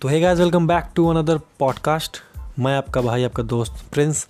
तो 0.00 0.08
है 0.08 0.20
guys 0.20 0.38
welcome 0.38 0.66
back 0.66 0.84
to 0.94 1.08
another 1.08 1.38
podcast 1.58 2.18
मैं 2.58 2.76
आपका 2.76 3.00
भाई, 3.00 3.24
आपका 3.24 3.42
दोस्त 3.42 3.72
प्रिंस 3.92 4.26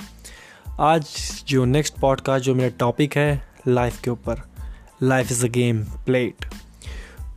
आज 0.80 1.04
जो 1.48 1.64
नेक्स्ट 1.64 1.94
पॉडकास्ट 1.94 2.44
जो 2.44 2.54
मेरा 2.54 2.68
टॉपिक 2.68 3.16
है 3.16 3.48
लाइफ 3.68 4.00
के 4.00 4.10
ऊपर. 4.10 4.40
Life 5.02 5.30
is 5.32 5.46
a 5.46 5.48
game 5.48 5.84
plate 5.84 6.44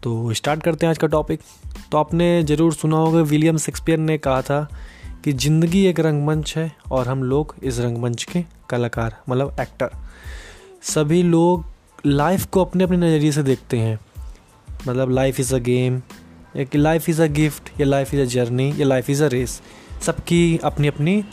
तो 0.04 0.34
स्टार्ट 0.34 0.64
करते 0.64 0.86
हैं 0.86 0.91
आज 0.91 0.98
का 0.98 1.08
टॉपिक 1.08 1.41
तो 1.91 1.98
आपने 1.98 2.44
ज़रूर 2.44 2.73
सुना 2.73 2.98
होगा 2.98 3.22
विलियम 3.22 3.58
शेक्सपियर 3.58 3.98
ने 3.98 4.18
कहा 4.18 4.41
था 4.41 4.68
कि 5.23 5.34
ज़िंदगी 5.34 5.86
एक 5.86 6.00
रंगमंच 6.00 6.58
है 6.58 6.76
और 6.91 7.08
हम 7.08 7.23
लोग 7.23 7.55
इस 7.63 7.80
रंगमंच 7.80 8.23
के 8.23 8.44
कलाकार 8.70 9.18
मतलब 9.30 9.55
एक्टर 9.59 9.91
सभी 10.81 11.23
लोग 11.23 11.66
लाइफ 12.05 12.45
को 12.45 12.66
अपने 12.66 12.84
अपने 12.84 12.98
नज़रिए 12.98 13.31
से 13.31 13.44
देखते 13.44 13.80
हैं. 13.80 14.00
मतलब 14.88 15.09
लाइफ 15.09 15.40
इज़ 15.40 15.55
अ 15.55 15.58
गेम 15.58 16.02
या 16.55 16.63
कि 16.63 16.77
लाइफ 16.77 17.09
इज़ 17.09 17.21
अ 17.21 17.27
गिफ्ट 17.34 17.70
या 17.80 17.85
लाइफ 17.85 18.13
इज़ 18.13 18.21
अ 18.21 18.25
जर्नी 18.25 18.73
या 18.77 18.85
लाइफ 18.85 19.09
इज़ 19.09 19.23
अ 19.23 19.27
रेस 19.27 19.62
सबकी 20.02 20.59
अपनी 20.63 20.88
अपनी 20.88 21.23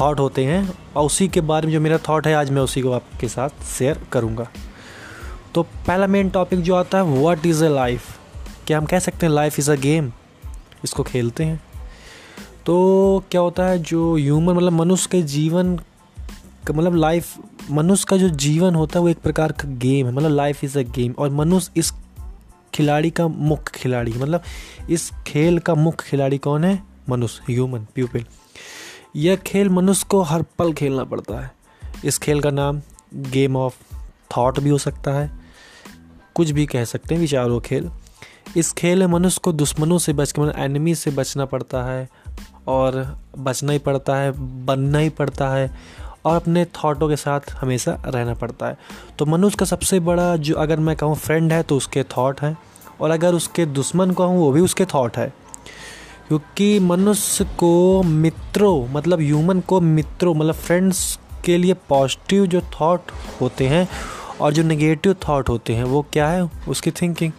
थॉट 0.00 0.20
होते 0.20 0.44
हैं 0.44 0.68
और 0.96 1.06
उसी 1.06 1.28
के 1.28 1.40
बारे 1.40 1.66
में 1.66 1.72
जो 1.74 1.80
मेरा 1.80 1.98
थॉट 2.08 2.26
है, 2.26 2.34
आज 2.34 2.50
मैं 2.50 2.62
उसी 2.62 2.80
को 2.82 2.92
आपके 2.92 3.28
साथ 3.28 3.64
शेयर 3.68 4.00
करूँगा। 4.12 4.48
तो 5.54 5.62
पहला 5.62 6.06
मेन 6.06 6.30
टॉपिक 6.30 6.60
जो 6.60 6.74
आता 6.74 6.98
है 6.98 7.04
व्हाट 7.04 7.46
इज़ 7.46 7.64
अ 7.64 7.68
लाइफ 7.68 8.18
क्या 8.66 8.78
हम 8.78 8.84
कह 8.84 8.98
सकते 8.98 9.26
हैं 9.26 9.32
लाइफ 9.32 9.58
इज़ 9.58 9.70
अ 9.70 9.74
गेम 9.74 10.10
इसको 10.84 11.02
खेलते 11.02 11.44
हैं। 11.44 11.60
तो 12.66 13.24
क्या 13.30 13.40
होता 13.40 13.66
है, 13.66 13.78
जो 13.78 14.14
ह्यूमन 14.16 14.54
मतलब 14.54 14.72
मनुष्य 14.72 15.08
के 15.12 15.22
जीवन 15.22 15.76
का 16.66 16.74
मतलब 16.74 16.94
लाइफ 16.94 17.34
मनुष्य 17.70 18.06
का 18.08 18.16
जो 18.16 18.28
जीवन 18.28 18.74
होता 18.74 18.98
है, 18.98 19.02
वो 19.02 19.08
एक 19.08 19.18
प्रकार 19.18 19.52
का 19.52 19.68
गेम 19.68 20.06
है। 20.06 20.12
मतलब 20.12 20.30
लाइफ 20.30 20.64
इज़ 20.64 20.78
अ 20.78 20.82
गेम 20.82 21.14
और 21.18 21.30
मनुष्य 21.30 21.72
इस 21.76 21.92
खिलाड़ी 22.74 23.10
का 23.10 23.28
मुख्य 23.28 23.72
खिलाड़ी 23.74 24.12
मतलब 24.12 24.42
इस 24.90 25.10
खेल 25.26 25.58
का 25.58 25.74
मुख्य 25.74 26.04
खिलाड़ी 26.10 26.38
कौन 26.38 26.64
है? 26.64 26.82
मनुष्य 27.08 27.52
ह्यूमन 27.52 27.86
पीपल 27.94 28.24
यह 29.16 29.36
खेल 29.36 29.68
मनुष्य 29.68 30.06
को 30.08 30.22
हर 30.22 30.42
पल 30.42 30.72
खेलना 30.72 31.04
पड़ता 31.04 31.40
है। 31.40 31.52
इस 32.04 32.18
खेल 32.18 32.40
का 32.40 32.50
नाम 32.50 32.82
गेम 33.14 33.56
ऑफ़ 33.56 33.94
थॉट 34.36 34.60
भी 34.60 34.70
हो 34.70 34.78
सकता 34.78 35.10
है। 35.10 35.30
कुछ 36.34 36.50
भी 36.50 36.66
कह 36.66 36.84
सकते 36.84 37.14
हैं 37.14 37.22
विचारों 37.22 37.60
खेल। 37.60 37.90
इस 38.56 38.72
खेल 38.72 38.98
में 38.98 39.06
मनुष्य 39.06 39.40
को 39.42 39.52
दुश्मनों 39.52 39.98
से 39.98 40.12
बच 40.12 40.38
मतलब 40.38 40.54
एनिमी 40.56 40.94
से 40.94 41.10
बचना 41.10 41.44
पड़ता 41.44 41.84
है 41.84 42.08
और 42.66 43.18
बचना 43.38 43.72
ही 43.72 43.78
पड़ता 43.78 44.16
है, 44.16 44.32
बनना 44.64 44.98
ही 44.98 45.08
पड़ता 45.08 45.48
है। 45.48 45.74
और 46.24 46.36
अपने 46.36 46.64
थाटों 46.64 47.08
के 47.08 47.16
साथ 47.16 47.40
हमेशा 47.50 48.02
रहना 48.06 48.34
पड़ता 48.34 48.66
है। 48.66 48.76
तो 49.18 49.26
मनुष्य 49.26 49.56
का 49.56 49.66
सबसे 49.66 50.00
बड़ा 50.00 50.36
जो 50.36 50.54
अगर 50.54 50.80
मैं 50.80 50.96
कहूँ 50.96 51.16
फ्रेंड 51.16 51.52
है 51.52 51.62
तो 51.62 51.76
उसके 51.76 52.02
थाट 52.02 52.40
हैं। 52.40 52.58
और 53.00 53.10
अगर 53.10 53.34
उसके 53.34 53.66
दुश्मन 53.66 54.10
कहूँ, 54.10 54.38
वो 54.38 54.52
भी 54.52 54.60
उसके 54.60 54.84
थाट 54.84 55.16
है। 55.16 55.32
क्योंकि 56.28 56.78
मनुष्य 56.80 57.44
को 57.44 58.02
मित्रों 58.02 58.88
मतलब 58.88 59.20
ह्यूमन 59.20 59.60
को 59.60 59.80
मित्रों 59.80 60.34
मतलब 60.34 60.54
फ्रेंड्स 60.54 61.18
के 61.44 61.56
लिए 61.58 61.74
पॉजिटिव 61.88 62.46
जो 62.46 62.60
थॉट 62.60 63.00
होते 63.40 63.66
हैं 63.68 63.88
और 64.40 64.52
जो 64.52 64.62
नेगेटिव 64.62 65.16
थॉट 65.28 65.48
होते 65.48 65.74
हैं, 65.74 65.84
वो 65.84 66.06
क्या 66.12 66.28
है 66.28 66.50
उसकी 66.68 66.90
थिंकिंग 66.90 67.32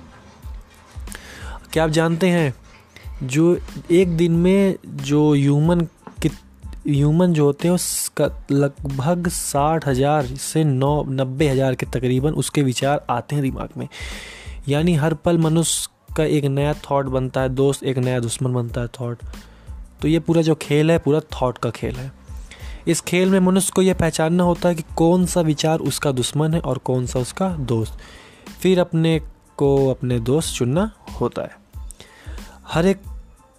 क्या 1.74 1.84
आप 1.84 1.90
जानते 1.90 2.30
हैं, 2.30 2.56
जो 3.24 3.58
एक 3.92 4.18
दिन 4.18 4.32
में 4.32 4.76
जो 4.86 5.34
ह्यूमन 5.34 5.88
ह्यूमन 6.88 7.34
जो 7.34 7.46
होते 7.46 7.68
हैं, 7.68 7.76
उसका 7.76 8.26
लगभग 8.52 9.28
साठ 9.28 9.88
हज़ार 9.88 10.26
से 10.26 10.64
नौ, 10.64 11.04
नब्बे 11.04 11.48
हज़ार 11.50 11.76
के 11.76 11.86
तकरीबन 11.86 12.34
उसके 12.34 12.62
विचार 12.64 13.06
आते 13.10 13.36
हैं 13.36 13.44
दिमाग 13.44 13.70
में। 13.78 13.88
यानी 14.68 14.94
हर 14.96 15.14
पल 15.16 15.38
मनुष्य 15.38 16.14
का 16.18 16.24
एक 16.24 16.46
नया 16.46 16.74
थॉट 16.84 17.06
बनता 17.06 17.42
है, 17.42 17.50
दोस्त 17.50 17.84
एक 17.84 17.98
नया 17.98 18.20
दुश्मन 18.20 18.54
बनता 18.54 18.82
है 18.82 18.88
थॉट 19.00 19.24
तो 20.02 20.08
ये 20.08 20.20
पूरा 20.20 20.42
जो 20.42 20.56
खेल 20.56 20.92
है, 20.92 20.98
पूरा 21.00 21.20
थॉट 21.34 21.58
का 21.58 21.70
खेल 21.70 21.96
है। 21.96 22.12
इस 22.88 23.02
खेल 23.02 23.30
में 23.30 23.40
मनुष्य 23.40 23.72
को 23.76 23.82
यह 23.82 23.94
पहचानना 23.94 24.44
होता 24.44 24.70
है 24.70 24.76
कि 24.76 24.84
कौन 24.98 25.26
सा 25.26 25.42
विचार 25.42 25.80
उसका 25.80 26.12
दुश्मन 26.12 26.54
है 26.54 26.60
और 26.60 26.78
कौन 26.78 27.06
सा 27.06 27.20
उसका 27.20 27.50
दोस्त। 27.50 27.98
फिर 28.62 28.80
अपने 28.80 29.20
को 29.58 29.90
अपने 29.90 30.20
दोस्त 30.20 30.56
चुनना 30.56 30.90
होता 31.22 31.42
है। 31.42 31.58
हर 32.68 32.86
एक 32.86 33.02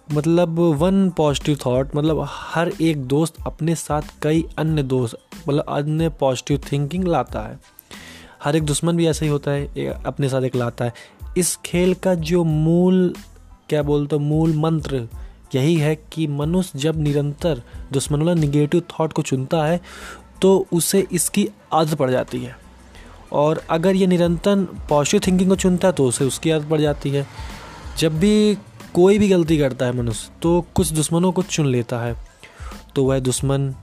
मतलब 0.07 0.59
वन 0.59 1.09
पॉजिटिव 1.09 1.57
थॉट 1.65 1.95
मतलब 1.95 2.23
हर 2.29 2.71
एक 2.81 3.03
दोस्त 3.05 3.35
अपने 3.47 3.75
साथ 3.75 4.01
कई 4.21 4.43
अन्य 4.57 4.83
दोस्त 4.83 5.17
मतलब 5.47 5.65
अन्य 5.69 6.09
पॉजिटिव 6.09 6.61
थिंकिंग 6.71 7.03
लाता 7.03 7.41
है। 7.41 7.59
हर 8.43 8.55
एक 8.55 8.63
दुश्मन 8.63 8.97
भी 8.97 9.07
ऐसा 9.07 9.25
ही 9.25 9.31
होता 9.31 9.51
है 9.51 9.87
अपने 10.05 10.29
साथ 10.29 10.41
एक 10.41 10.55
लाता 10.55 10.85
है। 10.85 10.93
इस 11.37 11.55
खेल 11.65 11.93
का 11.93 12.13
जो 12.15 12.43
मूल, 12.43 13.13
क्या 13.69 13.81
बोलते 13.83 14.17
मूल 14.17 14.53
मंत्र 14.55 15.07
यही 15.55 15.75
है 15.75 15.95
कि 16.13 16.27
मनुष्य 16.27 16.79
जब 16.79 16.99
निरंतर 16.99 17.61
दुश्मन 17.93 18.19
वाला 18.19 18.33
निगेटिव 18.33 18.81
थॉट 18.91 19.13
को 19.13 19.21
चुनता 19.21 19.65
है 19.65 19.79
तो 20.41 20.55
उसे 20.73 21.05
इसकी 21.11 21.47
आदत 21.73 21.93
पड़ 21.93 22.09
जाती 22.11 22.43
है। 22.43 22.55
और 23.33 23.61
अगर 23.69 23.95
ये 23.95 24.07
निरंतर 24.07 24.65
पॉजिटिव 24.89 25.21
थिंकिंग 25.27 25.49
को 25.49 25.55
चुनता 25.55 25.87
है 25.87 25.93
तो 25.93 26.07
उसे 26.07 26.25
उसकी 26.25 26.51
आदत 26.51 26.69
पड़ 26.69 26.79
जाती 26.81 27.09
है। 27.09 27.25
जब 27.97 28.19
भी 28.19 28.57
कोई 28.97 29.17
भी 29.19 29.27
गलती 29.29 29.57
करता 29.57 29.85
है 29.85 29.95
मनुष्य 29.97 30.31
तो 30.41 30.59
कुछ 30.75 30.91
दुश्मनों 30.91 31.31
को 31.31 31.41
चुन 31.45 31.67
लेता 31.67 31.99
है। 31.99 32.15
तो 32.95 33.03
वह 33.03 33.19
दुश्मन 33.19 33.73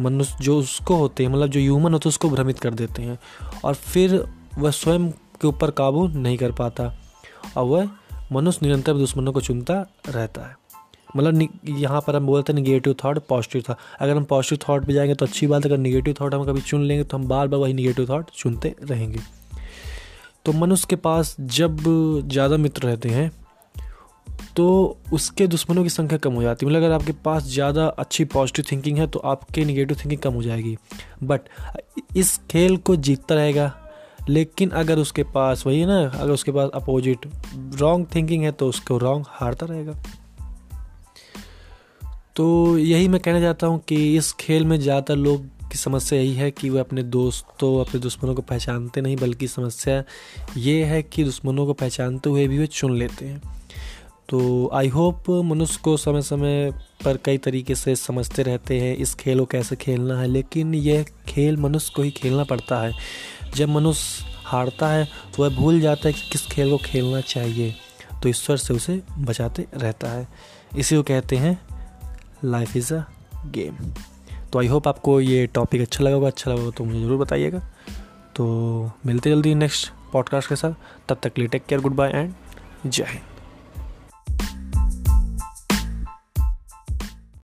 मनुष्य 0.00 0.36
जो 0.40 0.58
उसको 0.58 0.96
होते 0.96 1.24
हैं 1.24 1.30
मतलब 1.30 1.46
जो 1.46 1.60
ह्यूमन 1.60 1.92
होते 1.92 2.08
हैं, 2.08 2.10
उसको 2.10 2.28
भ्रमित 2.30 2.58
कर 2.58 2.74
देते 2.74 3.02
हैं 3.02 3.18
और 3.64 3.74
फिर 3.74 4.24
वह 4.58 4.70
स्वयं 4.70 5.08
के 5.40 5.48
ऊपर 5.48 5.70
काबू 5.72 6.06
नहीं 6.08 6.38
कर 6.38 6.52
पाता 6.52 6.84
और 7.56 7.64
वह 7.64 7.88
मनुष्य 8.32 8.66
निरंतर 8.66 8.94
दुश्मनों 8.94 9.32
को 9.32 9.40
चुनता 9.40 9.74
रहता 10.08 10.46
है। 10.46 10.54
मतलब 11.16 11.48
यहाँ 11.78 12.00
पर 12.00 12.16
हम 12.16 12.26
बोलते 12.26 12.52
हैं 12.52 12.60
निगेटिव 12.60 12.94
थाट 13.04 13.18
पॉजिटिव 13.28 13.62
था 13.62 13.76
अगर 14.00 14.16
हम 14.16 14.24
पॉजिटिव 14.26 14.58
थाट 14.58 14.86
पे 14.86 14.92
जाएँगे 14.92 15.14
तो 15.14 15.26
अच्छी 15.26 15.46
बात 15.46 15.64
है, 15.64 15.70
अगर 15.70 15.78
निगेटिव 15.78 16.14
थाट 16.14 16.34
हम 16.34 16.44
कभी 16.44 16.60
चुन 16.62 16.84
लेंगे 16.84 17.04
तो 17.04 17.16
हम 17.16 17.28
बार 17.28 17.48
बार 17.48 17.60
वही 17.60 17.74
निगेटिव 17.74 18.06
थाट 18.06 18.30
चुनते 18.30 18.74
रहेंगे। 18.82 19.20
तो 20.44 20.52
मनुष्य 20.54 20.86
के 20.90 20.96
पास 20.98 21.36
जब 21.40 21.82
ज़्यादा 22.28 22.56
मित्र 22.56 22.86
रहते 22.86 23.08
हैं 23.08 23.30
तो 24.56 24.66
उसके 25.12 25.46
दुश्मनों 25.46 25.82
की 25.82 25.88
संख्या 25.88 26.18
कम 26.18 26.32
हो 26.32 26.42
जाती 26.42 26.66
है। 26.66 26.70
मतलब 26.70 26.82
अगर 26.82 26.94
आपके 26.94 27.12
पास 27.24 27.44
ज़्यादा 27.44 27.86
अच्छी 27.86 28.24
पॉजिटिव 28.24 28.64
थिंकिंग 28.72 28.98
है 28.98 29.06
तो 29.06 29.18
आपके 29.18 29.64
निगेटिव 29.64 29.96
थिंकिंग 29.96 30.20
कम 30.20 30.34
हो 30.34 30.42
जाएगी। 30.42 30.76
बट 31.22 31.48
इस 32.16 32.36
खेल 32.50 32.76
को 32.76 32.96
जीतता 32.98 33.34
रहेगा। 33.34 33.72
लेकिन 34.28 34.70
अगर 34.70 34.98
उसके 34.98 35.22
पास, 35.24 35.66
वही 35.66 35.80
है 35.80 35.86
ना, 35.86 35.98
अगर 36.04 36.32
उसके 36.32 36.52
पास 36.52 36.70
अपोजिट 36.74 37.26
रॉन्ग 37.74 38.06
थिंकिंग 38.14 38.44
है 38.44 38.52
तो 38.52 38.68
उसको 38.68 38.96
रॉन्ग 38.98 39.26
हारता 39.28 39.66
रहेगा। 39.66 39.92
तो 42.36 42.78
यही 42.78 43.08
मैं 43.08 43.20
कहना 43.20 43.40
चाहता 43.40 43.66
हूँ 43.66 43.78
कि 43.78 44.16
इस 44.16 44.32
खेल 44.32 44.64
में 44.64 44.78
ज़्यादातर 44.80 45.16
लोग 45.16 45.44
की 45.70 45.78
समस्या 45.78 46.18
यही 46.18 46.32
है 46.34 46.50
कि 46.50 46.70
वह 46.70 46.80
अपने 46.80 47.02
दोस्तों, 47.02 47.80
अपने 47.80 48.00
दुश्मनों 48.00 48.34
को 48.34 48.42
पहचानते 48.42 49.00
नहीं, 49.00 49.16
बल्कि 49.16 49.48
समस्या 49.48 50.02
ये 50.56 50.84
है 50.84 51.02
कि 51.02 51.24
दुश्मनों 51.24 51.66
को 51.66 51.72
पहचानते 51.74 52.30
हुए 52.30 52.46
भी 52.48 52.58
वे 52.58 52.66
चुन 52.66 52.96
लेते 52.98 53.26
हैं। 53.26 53.40
तो 54.28 54.70
आई 54.74 54.88
होप 54.88 55.30
मनुष्य 55.44 55.80
को 55.84 55.96
समय 55.96 56.22
समय 56.22 56.70
पर 57.04 57.16
कई 57.24 57.38
तरीके 57.38 57.74
से 57.74 57.94
समझते 57.96 58.42
रहते 58.42 58.78
हैं, 58.80 58.96
इस 58.96 59.14
खेल 59.14 59.38
को 59.38 59.44
कैसे 59.46 59.76
खेलना 59.76 60.18
है, 60.20 60.26
लेकिन 60.26 60.74
यह 60.74 61.04
खेल 61.28 61.56
मनुष्य 61.56 61.92
को 61.96 62.02
ही 62.02 62.10
खेलना 62.10 62.44
पड़ता 62.44 62.80
है। 62.80 62.92
जब 63.54 63.68
मनुष्य 63.68 64.24
हारता 64.44 64.88
है 64.88 65.04
तो 65.36 65.42
वह 65.42 65.56
भूल 65.56 65.80
जाता 65.80 66.08
है 66.08 66.12
कि 66.12 66.28
किस 66.32 66.46
खेल 66.46 66.70
को 66.70 66.78
खेलना 66.84 67.20
चाहिए 67.22 67.74
तो 68.22 68.28
ईश्वर 68.28 68.56
से 68.56 68.74
उसे 68.74 69.00
बचाते 69.18 69.66
रहता 69.74 70.10
है। 70.10 70.26
इसी 70.76 70.96
को 70.96 71.02
कहते 71.02 71.36
हैं 71.36 71.58
लाइफ 72.44 72.76
इज़ 72.76 72.92
अ 72.94 73.02
गेम 73.48 73.76
तो 74.52 74.58
आई 74.58 74.66
होप 74.66 74.88
आपको 74.88 75.20
ये 75.20 75.46
टॉपिक 75.46 75.80
अच्छा 75.80 76.04
लगा 76.04 76.14
होगा 76.14 76.26
अच्छा 76.26 76.50
लगा 76.50 76.60
होगा 76.60 76.76
तो 76.76 76.84
मुझे 76.84 77.00
ज़रूर 77.00 77.18
बताइएगा। 77.18 77.58
तो 78.36 78.90
मिलते 79.06 79.30
जल्दी 79.30 79.54
नेक्स्ट 79.54 79.90
पॉडकास्ट 80.12 80.48
के 80.48 80.56
साथ, 80.56 80.72
तब 81.08 81.18
तक 81.22 81.38
लिए 81.38 81.48
take 81.48 81.66
care 81.66 81.80
good 81.80 81.94
bye 81.94 82.10
and 82.10 82.34
जय 82.86 83.04
हिंद। 83.04 83.35